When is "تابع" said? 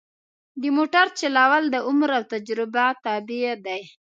3.03-3.51